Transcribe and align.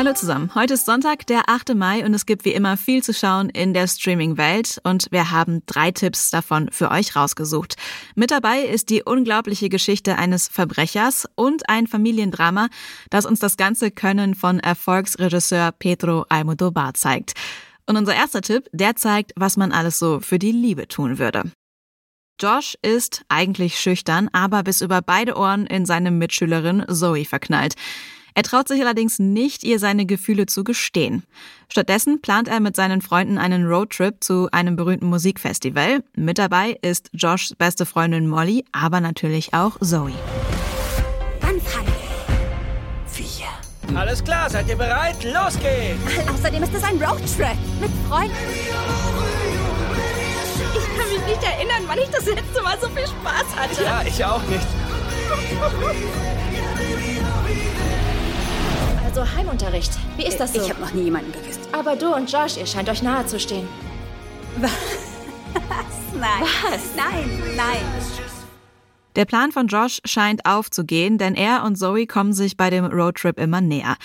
Hallo 0.00 0.14
zusammen. 0.14 0.50
Heute 0.54 0.72
ist 0.72 0.86
Sonntag, 0.86 1.26
der 1.26 1.50
8. 1.50 1.74
Mai 1.74 2.06
und 2.06 2.14
es 2.14 2.24
gibt 2.24 2.46
wie 2.46 2.54
immer 2.54 2.78
viel 2.78 3.02
zu 3.02 3.12
schauen 3.12 3.50
in 3.50 3.74
der 3.74 3.86
Streaming-Welt 3.86 4.80
und 4.82 5.08
wir 5.10 5.30
haben 5.30 5.62
drei 5.66 5.90
Tipps 5.90 6.30
davon 6.30 6.70
für 6.72 6.90
euch 6.90 7.16
rausgesucht. 7.16 7.76
Mit 8.14 8.30
dabei 8.30 8.62
ist 8.62 8.88
die 8.88 9.02
unglaubliche 9.02 9.68
Geschichte 9.68 10.16
eines 10.16 10.48
Verbrechers 10.48 11.28
und 11.34 11.68
ein 11.68 11.86
Familiendrama, 11.86 12.68
das 13.10 13.26
uns 13.26 13.40
das 13.40 13.58
ganze 13.58 13.90
Können 13.90 14.34
von 14.34 14.58
Erfolgsregisseur 14.58 15.70
Pedro 15.72 16.24
Almodovar 16.30 16.94
zeigt. 16.94 17.34
Und 17.84 17.98
unser 17.98 18.14
erster 18.14 18.40
Tipp, 18.40 18.70
der 18.72 18.96
zeigt, 18.96 19.32
was 19.36 19.58
man 19.58 19.70
alles 19.70 19.98
so 19.98 20.20
für 20.20 20.38
die 20.38 20.52
Liebe 20.52 20.88
tun 20.88 21.18
würde. 21.18 21.42
Josh 22.40 22.74
ist 22.80 23.22
eigentlich 23.28 23.78
schüchtern, 23.78 24.30
aber 24.32 24.62
bis 24.62 24.80
über 24.80 25.02
beide 25.02 25.36
Ohren 25.36 25.66
in 25.66 25.84
seine 25.84 26.10
Mitschülerin 26.10 26.86
Zoe 26.88 27.26
verknallt. 27.26 27.74
Er 28.34 28.42
traut 28.42 28.68
sich 28.68 28.80
allerdings 28.80 29.18
nicht, 29.18 29.64
ihr 29.64 29.78
seine 29.78 30.06
Gefühle 30.06 30.46
zu 30.46 30.64
gestehen. 30.64 31.24
Stattdessen 31.68 32.20
plant 32.20 32.48
er 32.48 32.60
mit 32.60 32.76
seinen 32.76 33.00
Freunden 33.02 33.38
einen 33.38 33.66
Roadtrip 33.66 34.22
zu 34.22 34.48
einem 34.52 34.76
berühmten 34.76 35.06
Musikfestival. 35.06 36.02
Mit 36.14 36.38
dabei 36.38 36.78
ist 36.82 37.10
Joshs 37.12 37.54
beste 37.54 37.86
Freundin 37.86 38.26
Molly, 38.28 38.64
aber 38.72 39.00
natürlich 39.00 39.54
auch 39.54 39.78
Zoe. 39.80 40.12
Wann 41.40 41.60
fangen 41.60 41.90
Vier. 43.06 43.46
Alles 43.96 44.22
klar, 44.22 44.48
seid 44.50 44.68
ihr 44.68 44.76
bereit? 44.76 45.16
Los 45.24 45.58
geht's! 45.58 46.28
Außerdem 46.28 46.62
ist 46.62 46.74
es 46.74 46.82
ein 46.82 47.02
Roadtrip 47.02 47.56
mit 47.80 47.90
Freunden. 48.08 48.34
Ich 50.72 50.98
kann 50.98 51.08
mich 51.08 51.26
nicht 51.26 51.42
erinnern, 51.42 51.82
wann 51.86 51.98
ich 51.98 52.08
das 52.10 52.26
letzte 52.26 52.62
Mal 52.62 52.78
so 52.80 52.88
viel 52.88 53.06
Spaß 53.06 53.56
hatte. 53.56 53.84
Ja, 53.84 54.02
ich 54.06 54.24
auch 54.24 54.42
nicht. 54.44 54.66
Also 59.10 59.28
Heimunterricht. 59.34 59.90
Wie 60.16 60.24
ist 60.24 60.38
das 60.38 60.52
so? 60.52 60.62
Ich 60.62 60.70
habe 60.70 60.80
noch 60.80 60.92
nie 60.92 61.02
jemanden 61.02 61.32
geküsst. 61.32 61.58
Aber 61.72 61.96
du 61.96 62.14
und 62.14 62.30
Josh, 62.30 62.56
ihr 62.56 62.64
scheint 62.66 62.88
euch 62.88 63.02
nahe 63.02 63.26
zu 63.26 63.40
stehen. 63.40 63.66
Was? 64.58 64.70
Nein. 66.14 66.42
Was? 66.42 66.94
Nein, 66.94 67.28
nein. 67.56 67.78
Der 69.16 69.24
Plan 69.24 69.50
von 69.50 69.66
Josh 69.66 70.00
scheint 70.04 70.46
aufzugehen, 70.46 71.18
denn 71.18 71.34
er 71.34 71.64
und 71.64 71.76
Zoe 71.76 72.06
kommen 72.06 72.32
sich 72.32 72.56
bei 72.56 72.70
dem 72.70 72.84
Roadtrip 72.84 73.38
immer 73.40 73.60
näher. 73.60 73.96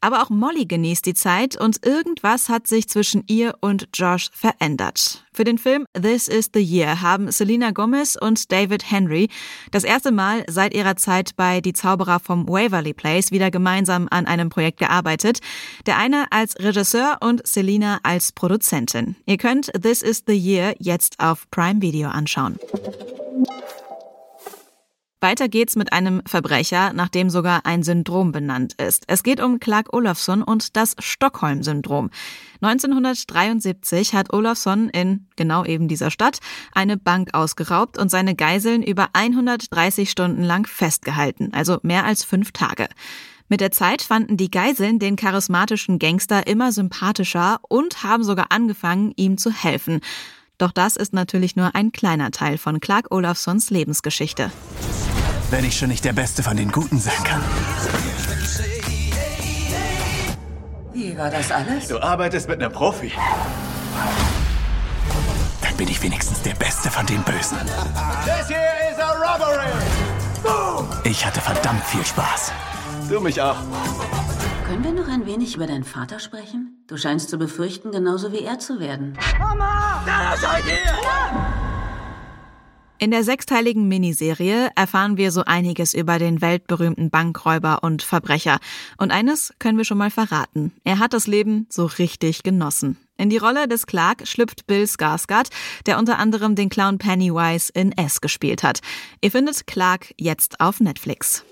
Aber 0.00 0.22
auch 0.22 0.30
Molly 0.30 0.64
genießt 0.64 1.04
die 1.04 1.14
Zeit 1.14 1.60
und 1.60 1.84
irgendwas 1.84 2.48
hat 2.48 2.66
sich 2.66 2.88
zwischen 2.88 3.24
ihr 3.26 3.54
und 3.60 3.88
Josh 3.94 4.30
verändert. 4.32 5.24
Für 5.32 5.44
den 5.44 5.58
Film 5.58 5.86
This 5.94 6.28
is 6.28 6.50
the 6.52 6.60
Year 6.60 7.02
haben 7.02 7.30
Selena 7.30 7.70
Gomez 7.70 8.16
und 8.20 8.50
David 8.50 8.90
Henry 8.90 9.28
das 9.70 9.84
erste 9.84 10.10
Mal 10.10 10.44
seit 10.48 10.74
ihrer 10.74 10.96
Zeit 10.96 11.36
bei 11.36 11.60
Die 11.60 11.72
Zauberer 11.72 12.20
vom 12.20 12.48
Waverly 12.48 12.94
Place 12.94 13.30
wieder 13.30 13.50
gemeinsam 13.50 14.08
an 14.10 14.26
einem 14.26 14.48
Projekt 14.48 14.78
gearbeitet. 14.78 15.40
Der 15.86 15.98
eine 15.98 16.26
als 16.30 16.58
Regisseur 16.58 17.18
und 17.20 17.46
Selena 17.46 18.00
als 18.02 18.32
Produzentin. 18.32 19.16
Ihr 19.26 19.36
könnt 19.36 19.70
This 19.82 20.02
is 20.02 20.24
the 20.26 20.36
Year 20.36 20.74
jetzt 20.78 21.20
auf 21.20 21.50
Prime 21.50 21.82
Video 21.82 22.08
anschauen. 22.08 22.58
Weiter 25.22 25.48
geht's 25.48 25.76
mit 25.76 25.92
einem 25.92 26.22
Verbrecher, 26.26 26.94
nach 26.94 27.10
dem 27.10 27.28
sogar 27.28 27.66
ein 27.66 27.82
Syndrom 27.82 28.32
benannt 28.32 28.74
ist. 28.80 29.04
Es 29.06 29.22
geht 29.22 29.40
um 29.40 29.60
Clark 29.60 29.92
Olofsson 29.92 30.42
und 30.42 30.76
das 30.76 30.96
Stockholm-Syndrom. 30.98 32.10
1973 32.62 34.14
hat 34.14 34.32
Olofsson 34.32 34.88
in 34.88 35.26
genau 35.36 35.64
eben 35.66 35.88
dieser 35.88 36.10
Stadt 36.10 36.38
eine 36.72 36.96
Bank 36.96 37.34
ausgeraubt 37.34 37.98
und 37.98 38.10
seine 38.10 38.34
Geiseln 38.34 38.82
über 38.82 39.08
130 39.12 40.10
Stunden 40.10 40.42
lang 40.42 40.66
festgehalten, 40.66 41.50
also 41.52 41.78
mehr 41.82 42.04
als 42.06 42.24
fünf 42.24 42.52
Tage. 42.52 42.88
Mit 43.48 43.60
der 43.60 43.72
Zeit 43.72 44.00
fanden 44.00 44.38
die 44.38 44.50
Geiseln 44.50 44.98
den 44.98 45.16
charismatischen 45.16 45.98
Gangster 45.98 46.46
immer 46.46 46.72
sympathischer 46.72 47.58
und 47.68 48.04
haben 48.04 48.24
sogar 48.24 48.46
angefangen, 48.50 49.12
ihm 49.16 49.36
zu 49.36 49.50
helfen. 49.50 50.00
Doch 50.56 50.72
das 50.72 50.96
ist 50.96 51.12
natürlich 51.12 51.56
nur 51.56 51.74
ein 51.74 51.92
kleiner 51.92 52.30
Teil 52.30 52.58
von 52.58 52.80
Clark 52.80 53.10
Olofssons 53.10 53.70
Lebensgeschichte. 53.70 54.50
Wenn 55.50 55.64
ich 55.64 55.76
schon 55.76 55.88
nicht 55.88 56.04
der 56.04 56.12
Beste 56.12 56.42
von 56.44 56.56
den 56.56 56.70
Guten 56.70 56.98
sein 57.00 57.22
kann. 57.24 57.42
Wie 60.92 61.16
war 61.18 61.30
das 61.30 61.50
alles? 61.50 61.88
Du 61.88 62.00
arbeitest 62.00 62.48
mit 62.48 62.62
einem 62.62 62.72
Profi. 62.72 63.12
Dann 65.60 65.76
bin 65.76 65.88
ich 65.88 66.00
wenigstens 66.02 66.40
der 66.42 66.54
Beste 66.54 66.88
von 66.88 67.04
den 67.06 67.22
Bösen. 67.22 67.58
Das 68.26 68.46
hier 68.46 68.58
ist 68.90 69.00
a 69.00 69.12
robbery! 69.12 69.70
Ich 71.04 71.26
hatte 71.26 71.40
verdammt 71.40 71.84
viel 71.84 72.04
Spaß. 72.04 72.52
Du 73.08 73.20
mich 73.20 73.40
auch. 73.42 73.56
Können 74.66 74.84
wir 74.84 74.92
noch 74.92 75.08
ein 75.08 75.26
wenig 75.26 75.56
über 75.56 75.66
deinen 75.66 75.84
Vater 75.84 76.20
sprechen? 76.20 76.84
Du 76.86 76.96
scheinst 76.96 77.28
zu 77.28 77.38
befürchten, 77.38 77.90
genauso 77.90 78.32
wie 78.32 78.44
er 78.44 78.60
zu 78.60 78.78
werden. 78.78 79.18
Da 80.06 80.36
seid 80.36 80.64
ihr! 80.66 81.59
In 83.02 83.10
der 83.10 83.24
sechsteiligen 83.24 83.88
Miniserie 83.88 84.68
erfahren 84.76 85.16
wir 85.16 85.32
so 85.32 85.42
einiges 85.46 85.94
über 85.94 86.18
den 86.18 86.42
weltberühmten 86.42 87.08
Bankräuber 87.08 87.82
und 87.82 88.02
Verbrecher. 88.02 88.58
Und 88.98 89.10
eines 89.10 89.54
können 89.58 89.78
wir 89.78 89.86
schon 89.86 89.96
mal 89.96 90.10
verraten. 90.10 90.74
Er 90.84 90.98
hat 90.98 91.14
das 91.14 91.26
Leben 91.26 91.66
so 91.70 91.86
richtig 91.86 92.42
genossen. 92.42 92.98
In 93.16 93.30
die 93.30 93.38
Rolle 93.38 93.68
des 93.68 93.86
Clark 93.86 94.28
schlüpft 94.28 94.66
Bill 94.66 94.84
Skarsgård, 94.84 95.48
der 95.86 95.98
unter 95.98 96.18
anderem 96.18 96.56
den 96.56 96.68
Clown 96.68 96.98
Pennywise 96.98 97.72
in 97.72 97.92
S 97.92 98.20
gespielt 98.20 98.62
hat. 98.62 98.80
Ihr 99.22 99.30
findet 99.30 99.66
Clark 99.66 100.12
jetzt 100.18 100.60
auf 100.60 100.78
Netflix. 100.80 101.42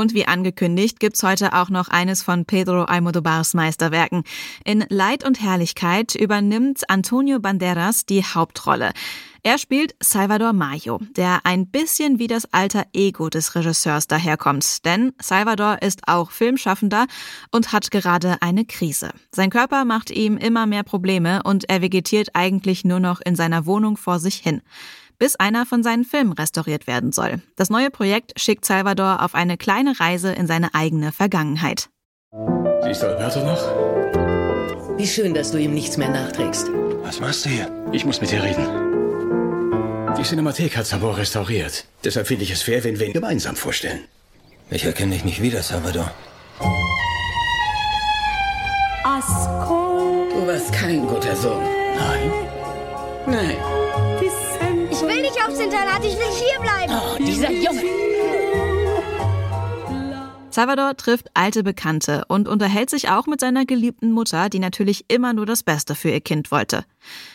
Und 0.00 0.14
wie 0.14 0.26
angekündigt 0.26 0.98
gibt's 0.98 1.22
heute 1.22 1.52
auch 1.52 1.68
noch 1.68 1.88
eines 1.88 2.22
von 2.22 2.46
Pedro 2.46 2.84
Almodovars 2.84 3.52
Meisterwerken. 3.52 4.24
In 4.64 4.82
Leid 4.88 5.26
und 5.26 5.42
Herrlichkeit 5.42 6.14
übernimmt 6.14 6.88
Antonio 6.88 7.38
Banderas 7.38 8.06
die 8.06 8.24
Hauptrolle. 8.24 8.92
Er 9.42 9.58
spielt 9.58 9.94
Salvador 10.00 10.54
Mayo, 10.54 11.00
der 11.18 11.40
ein 11.44 11.66
bisschen 11.66 12.18
wie 12.18 12.28
das 12.28 12.50
alter 12.50 12.86
Ego 12.94 13.28
des 13.28 13.54
Regisseurs 13.54 14.06
daherkommt. 14.06 14.86
Denn 14.86 15.12
Salvador 15.20 15.82
ist 15.82 16.08
auch 16.08 16.30
Filmschaffender 16.30 17.06
und 17.50 17.72
hat 17.72 17.90
gerade 17.90 18.40
eine 18.40 18.64
Krise. 18.64 19.10
Sein 19.32 19.50
Körper 19.50 19.84
macht 19.84 20.10
ihm 20.10 20.38
immer 20.38 20.64
mehr 20.64 20.82
Probleme 20.82 21.42
und 21.42 21.68
er 21.68 21.82
vegetiert 21.82 22.30
eigentlich 22.32 22.86
nur 22.86 23.00
noch 23.00 23.20
in 23.20 23.36
seiner 23.36 23.66
Wohnung 23.66 23.98
vor 23.98 24.18
sich 24.18 24.36
hin 24.36 24.62
bis 25.20 25.36
einer 25.36 25.66
von 25.66 25.84
seinen 25.84 26.04
Filmen 26.04 26.32
restauriert 26.32 26.88
werden 26.88 27.12
soll. 27.12 27.40
Das 27.54 27.70
neue 27.70 27.90
Projekt 27.90 28.40
schickt 28.40 28.64
Salvador 28.64 29.22
auf 29.22 29.36
eine 29.36 29.56
kleine 29.56 30.00
Reise 30.00 30.32
in 30.32 30.48
seine 30.48 30.74
eigene 30.74 31.12
Vergangenheit. 31.12 31.88
Siehst 32.82 33.02
du 33.02 33.06
Alberto 33.06 33.44
noch? 33.44 34.98
Wie 34.98 35.06
schön, 35.06 35.34
dass 35.34 35.52
du 35.52 35.58
ihm 35.58 35.74
nichts 35.74 35.96
mehr 35.96 36.10
nachträgst. 36.10 36.66
Was 37.02 37.20
machst 37.20 37.44
du 37.44 37.50
hier? 37.50 37.70
Ich 37.92 38.04
muss 38.04 38.20
mit 38.20 38.32
dir 38.32 38.42
reden. 38.42 38.66
Die 40.18 40.22
Cinemathek 40.22 40.76
hat 40.76 40.86
Sabor 40.86 41.16
restauriert. 41.16 41.84
Deshalb 42.02 42.26
finde 42.26 42.44
ich 42.44 42.50
es 42.50 42.62
fair, 42.62 42.82
wenn 42.82 42.98
wir 42.98 43.06
ihn 43.06 43.12
gemeinsam 43.12 43.54
vorstellen. 43.54 44.00
Ich 44.70 44.84
erkenne 44.84 45.12
dich 45.12 45.24
nicht 45.24 45.40
wieder, 45.42 45.62
Salvador. 45.62 46.10
Du 50.40 50.46
warst 50.46 50.72
kein 50.72 51.06
guter 51.06 51.36
Sohn. 51.36 51.62
Nein? 51.96 52.32
Nein. 53.26 53.56
Ich 55.50 55.58
will 55.58 55.66
nicht 55.66 55.74
aufs 55.74 55.80
Internat, 55.80 56.04
ich 56.04 56.16
will 56.16 56.48
hier 56.48 56.60
bleiben. 56.60 56.92
Oh, 56.94 57.16
dieser 57.18 57.50
Junge. 57.50 57.82
Salvador 60.50 60.96
trifft 60.96 61.28
alte 61.34 61.62
Bekannte 61.62 62.24
und 62.28 62.48
unterhält 62.48 62.90
sich 62.90 63.08
auch 63.08 63.26
mit 63.26 63.40
seiner 63.40 63.64
geliebten 63.64 64.12
Mutter, 64.12 64.48
die 64.48 64.58
natürlich 64.58 65.04
immer 65.08 65.32
nur 65.32 65.46
das 65.46 65.62
Beste 65.62 65.94
für 65.94 66.10
ihr 66.10 66.20
Kind 66.20 66.50
wollte. 66.50 66.84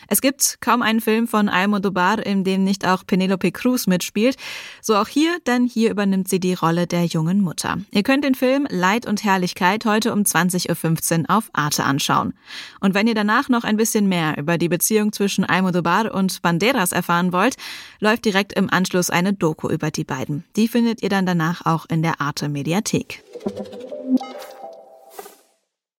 Es 0.08 0.20
gibt 0.20 0.58
kaum 0.60 0.82
einen 0.82 1.00
Film 1.00 1.26
von 1.26 1.48
Almodovar, 1.48 2.24
in 2.24 2.44
dem 2.44 2.64
nicht 2.64 2.86
auch 2.86 3.04
Penelope 3.06 3.52
Cruz 3.52 3.86
mitspielt. 3.86 4.36
So 4.80 4.96
auch 4.96 5.08
hier, 5.08 5.38
denn 5.46 5.66
hier 5.66 5.90
übernimmt 5.90 6.28
sie 6.28 6.40
die 6.40 6.54
Rolle 6.54 6.86
der 6.86 7.04
jungen 7.04 7.40
Mutter. 7.40 7.78
Ihr 7.90 8.02
könnt 8.02 8.24
den 8.24 8.34
Film 8.34 8.66
Leid 8.70 9.06
und 9.06 9.24
Herrlichkeit 9.24 9.84
heute 9.84 10.12
um 10.12 10.20
20.15 10.20 11.20
Uhr 11.20 11.36
auf 11.36 11.50
Arte 11.52 11.84
anschauen. 11.84 12.34
Und 12.80 12.94
wenn 12.94 13.06
ihr 13.06 13.14
danach 13.14 13.48
noch 13.48 13.64
ein 13.64 13.76
bisschen 13.76 14.08
mehr 14.08 14.38
über 14.38 14.58
die 14.58 14.68
Beziehung 14.68 15.12
zwischen 15.12 15.44
Almodovar 15.44 16.14
und 16.14 16.42
Banderas 16.42 16.92
erfahren 16.92 17.32
wollt, 17.32 17.56
läuft 18.00 18.24
direkt 18.24 18.52
im 18.52 18.70
Anschluss 18.70 19.10
eine 19.10 19.32
Doku 19.32 19.68
über 19.68 19.90
die 19.90 20.04
beiden. 20.04 20.44
Die 20.56 20.68
findet 20.68 21.02
ihr 21.02 21.08
dann 21.08 21.26
danach 21.26 21.66
auch 21.66 21.86
in 21.88 22.02
der 22.02 22.20
Arte 22.20 22.48
Mediathek. 22.48 23.22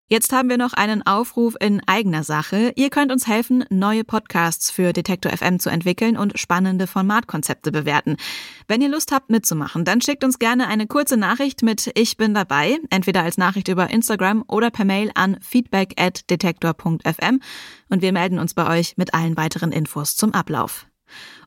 Jetzt 0.09 0.31
haben 0.31 0.49
wir 0.49 0.57
noch 0.57 0.71
einen 0.71 1.05
Aufruf 1.05 1.55
in 1.59 1.81
eigener 1.85 2.23
Sache. 2.23 2.71
Ihr 2.77 2.89
könnt 2.89 3.11
uns 3.11 3.27
helfen, 3.27 3.65
neue 3.69 4.05
Podcasts 4.05 4.71
für 4.71 4.93
Detektor 4.93 5.35
FM 5.35 5.59
zu 5.59 5.69
entwickeln 5.69 6.15
und 6.15 6.39
spannende 6.39 6.87
Formatkonzepte 6.87 7.73
bewerten. 7.73 8.15
Wenn 8.69 8.79
ihr 8.79 8.87
Lust 8.87 9.11
habt 9.11 9.29
mitzumachen, 9.29 9.83
dann 9.83 9.99
schickt 9.99 10.23
uns 10.23 10.39
gerne 10.39 10.67
eine 10.67 10.87
kurze 10.87 11.17
Nachricht 11.17 11.61
mit 11.61 11.91
Ich 11.95 12.15
bin 12.15 12.33
dabei, 12.33 12.79
entweder 12.89 13.23
als 13.23 13.37
Nachricht 13.37 13.67
über 13.67 13.89
Instagram 13.89 14.45
oder 14.47 14.71
per 14.71 14.85
Mail 14.85 15.11
an 15.13 15.39
feedback 15.41 15.95
at 15.97 16.29
detektor.fm 16.29 17.41
und 17.89 18.01
wir 18.01 18.13
melden 18.13 18.39
uns 18.39 18.53
bei 18.53 18.79
euch 18.79 18.95
mit 18.95 19.13
allen 19.13 19.35
weiteren 19.35 19.73
Infos 19.73 20.15
zum 20.15 20.33
Ablauf. 20.33 20.87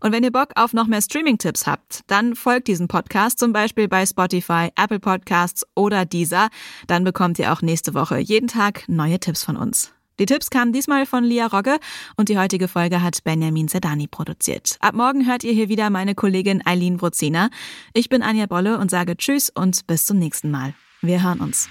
Und 0.00 0.12
wenn 0.12 0.24
ihr 0.24 0.32
Bock 0.32 0.50
auf 0.54 0.72
noch 0.72 0.86
mehr 0.86 1.02
Streaming-Tipps 1.02 1.66
habt, 1.66 2.00
dann 2.06 2.34
folgt 2.34 2.68
diesem 2.68 2.88
Podcast 2.88 3.38
zum 3.38 3.52
Beispiel 3.52 3.88
bei 3.88 4.06
Spotify, 4.06 4.70
Apple 4.76 5.00
Podcasts 5.00 5.66
oder 5.74 6.04
Deezer. 6.04 6.48
Dann 6.86 7.04
bekommt 7.04 7.38
ihr 7.38 7.52
auch 7.52 7.62
nächste 7.62 7.94
Woche 7.94 8.18
jeden 8.18 8.48
Tag 8.48 8.84
neue 8.88 9.20
Tipps 9.20 9.44
von 9.44 9.56
uns. 9.56 9.92
Die 10.20 10.26
Tipps 10.26 10.50
kamen 10.50 10.72
diesmal 10.74 11.06
von 11.06 11.24
Lia 11.24 11.46
Rogge 11.46 11.78
und 12.14 12.28
die 12.28 12.38
heutige 12.38 12.68
Folge 12.68 13.02
hat 13.02 13.24
Benjamin 13.24 13.68
Sedani 13.68 14.06
produziert. 14.06 14.76
Ab 14.80 14.94
morgen 14.94 15.26
hört 15.26 15.44
ihr 15.44 15.52
hier 15.52 15.70
wieder 15.70 15.88
meine 15.88 16.14
Kollegin 16.14 16.60
Eileen 16.66 17.00
Wrozina. 17.00 17.48
Ich 17.94 18.10
bin 18.10 18.22
Anja 18.22 18.44
Bolle 18.44 18.78
und 18.78 18.90
sage 18.90 19.16
Tschüss 19.16 19.48
und 19.48 19.86
bis 19.86 20.04
zum 20.04 20.18
nächsten 20.18 20.50
Mal. 20.50 20.74
Wir 21.00 21.22
hören 21.22 21.40
uns. 21.40 21.70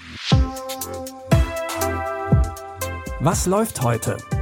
Was 3.20 3.46
läuft 3.46 3.82
heute? 3.82 4.16